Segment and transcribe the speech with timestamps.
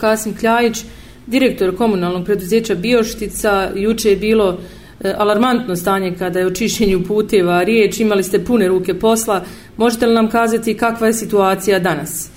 [0.00, 0.84] Kasim Kljajić,
[1.26, 3.68] direktor komunalnog preduzeća Bioštica.
[3.74, 4.56] Juče je bilo
[5.00, 8.00] e, alarmantno stanje kada je o čišćenju puteva riječ.
[8.00, 9.40] Imali ste pune ruke posla.
[9.76, 12.30] Možete li nam kazati kakva je situacija danas?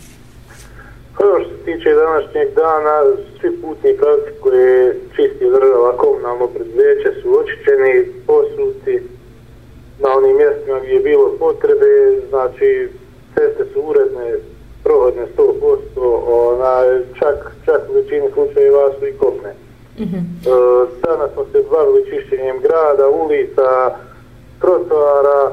[1.18, 2.96] Pa Prvo što se tiče današnjeg dana,
[3.42, 8.96] svi putni pravci koje čisti država komunalno preduzeće su očičeni, posuti
[10.04, 11.92] na onim mjestima gdje je bilo potrebe,
[12.30, 12.90] znači
[13.34, 14.28] ceste su uredne,
[14.84, 15.52] prohodne 100%,
[16.28, 16.70] ona,
[17.22, 19.54] čak, čak u većini slučajeva su i kopne.
[20.00, 20.23] Mm -hmm.
[20.23, 23.96] e, danas smo se bavili čišćenjem grada, ulica,
[24.62, 25.52] trotoara,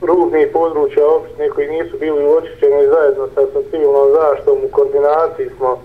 [0.00, 5.82] rubnih područja opštine koji nisu bili očišćeni zajedno sa, sa civilnom zaštom u koordinaciji smo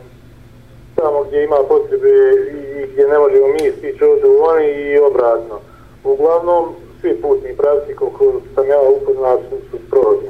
[0.95, 2.09] tamo gdje ima potrebe
[2.51, 5.59] i gdje ne možemo mi stići ovdje u oni i obratno.
[6.03, 6.63] Uglavnom,
[7.01, 10.29] svi putni pravci koliko sam ja upoznao su, su sprovodni.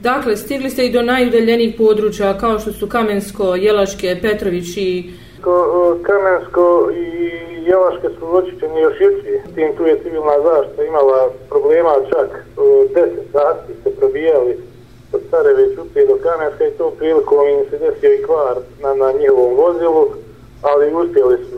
[0.00, 5.10] Dakle, stigli ste i do najudaljenih područja kao što su Kamensko, Jelaške, Petrović i...
[6.02, 7.26] Kamensko i
[7.66, 9.40] Jelaške su zločiteni još juči.
[9.54, 14.56] Tim tu je civilna zaštita imala problema čak 10 sati se probijali
[15.12, 19.12] od Stareve Čupe do Kamenska i to prilikom im se desio i kvar na, na
[19.12, 20.06] njihovom vozilu,
[20.62, 21.56] ali uspjeli su,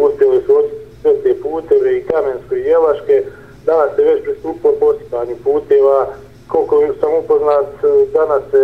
[0.00, 0.62] uspjeli su
[1.02, 3.22] sve te puteve i Kamensko i Jelaške.
[3.66, 6.06] Danas se već pristupilo posipanju puteva,
[6.50, 8.62] koliko sam upoznat, e, danas se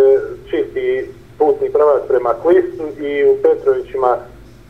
[0.49, 4.17] čisti putni pravac prema Klistu i u Petrovićima,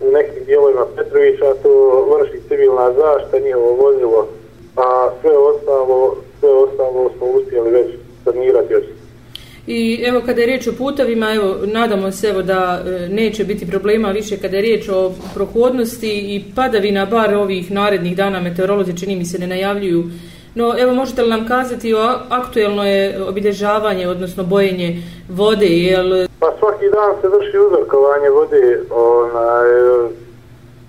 [0.02, 1.72] u nekim dijelovima Petrovića, to
[2.12, 4.28] vrši civilna zašta, njihovo vozilo,
[4.76, 7.88] a sve ostalo, sve ostalo smo uspjeli već
[8.24, 8.84] sanirati još.
[9.68, 13.68] I evo kada je riječ o putavima, evo nadamo se evo da e, neće biti
[13.68, 19.16] problema više kada je riječ o prohodnosti i padavina bar ovih narednih dana meteorolozi čini
[19.16, 20.04] mi se ne najavljuju
[20.58, 24.90] No, evo, možete li nam kazati o aktuelno je obilježavanje, odnosno bojenje
[25.30, 26.28] vode, jel...
[26.40, 29.70] Pa svaki dan se vrši uzorkovanje vode, onaj,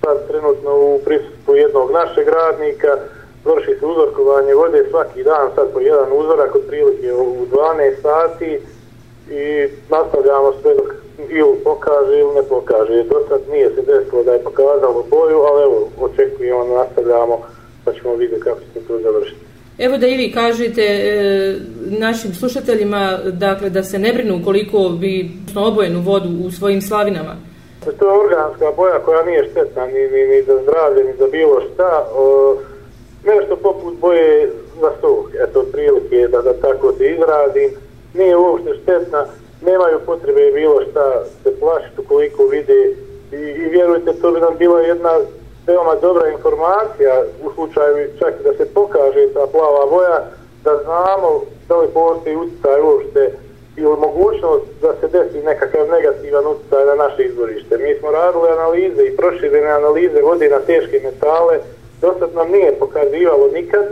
[0.04, 2.88] sad trenutno u prisutku jednog našeg radnika,
[3.44, 8.60] vrši se uzorkovanje vode svaki dan, sad po jedan uzorak, od prilike u 12 sati
[9.30, 10.94] i nastavljamo sve dok
[11.28, 13.02] ili pokaže ili ne pokaže.
[13.02, 17.38] Do sad nije se desilo da je pokazalo boju, ali evo, očekujemo, nastavljamo,
[17.84, 19.47] pa ćemo vidjeti kako se to završiti.
[19.78, 21.56] Evo da i vi kažete e,
[21.98, 27.36] našim slušateljima dakle, da se ne brinu koliko bi obojenu vodu u svojim slavinama.
[27.84, 31.26] Pa to je organska boja koja nije štetna ni, ni, ni za zdravlje, ni za
[31.26, 32.06] bilo šta.
[32.14, 32.56] O,
[33.24, 37.70] nešto poput boje za suh, eto, prilike da, da tako se izradim,
[38.14, 39.26] nije uopšte štetna,
[39.62, 42.94] nemaju potrebe bilo šta se plašiti koliko vide
[43.32, 45.10] i, i vjerujte, to bi nam bila jedna
[45.68, 50.18] veoma dobra informacija u slučaju čak da se pokaže ta plava boja,
[50.64, 51.30] da znamo
[51.68, 53.32] da li postoji utjecaj uopšte
[53.76, 57.78] ili mogućnost da se desi nekakav negativan utjecaj na naše izvorište.
[57.78, 61.58] Mi smo radili analize i proširene analize vode na teške metale,
[62.00, 63.84] dosad nam nije pokazivalo nikad,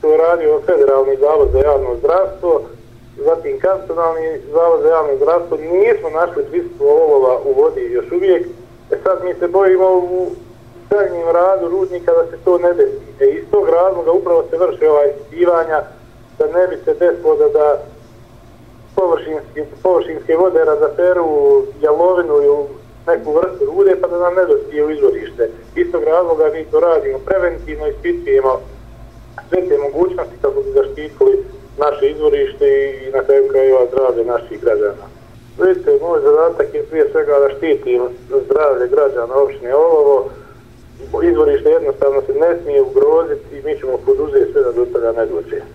[0.00, 2.62] to je radio Federalni zavod za javno zdravstvo,
[3.16, 8.46] zatim kantonalni zavod za javno zdravstvo, nismo našli prisustvo olova u vodi još uvijek,
[8.90, 10.30] e sad mi se bojimo u
[10.92, 13.08] daljnjim radu rudnika da se to ne desi.
[13.20, 15.82] E iz tog razloga upravo se vrše ova ispitivanja
[16.38, 17.82] da ne bi se desilo da, da
[18.96, 21.26] površinske, površinske vode razaperu
[21.80, 22.64] jalovinu ili
[23.06, 25.50] neku vrstu rude pa da nam ne dosije u izvorište.
[25.76, 28.60] Iz tog razloga mi to radimo preventivno, ispitujemo
[29.48, 31.44] sve te mogućnosti kako bi zaštitili
[31.78, 32.66] naše izvorište
[33.02, 35.06] i na kraju krajeva zdravlje naših građana.
[35.60, 38.02] Vidite, moj zadatak je prije svega da štitim
[38.44, 40.30] zdravlje građana opštine Olovo,
[41.22, 45.26] izvorište jednostavno se ne smije ugroziti i mi ćemo poduzeti sve da do toga ne
[45.26, 45.62] dođe.